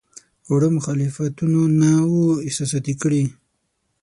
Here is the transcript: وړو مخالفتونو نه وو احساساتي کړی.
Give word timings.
وړو 0.51 0.69
مخالفتونو 0.77 1.61
نه 1.79 1.91
وو 2.11 2.27
احساساتي 2.47 2.93
کړی. 3.01 3.23